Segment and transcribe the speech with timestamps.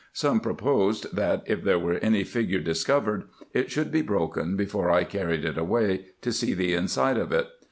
[0.13, 4.89] Some pro posed, that, if there were any figure discovered, it should be broken before
[4.89, 7.47] I carried it away, to see the inside of it.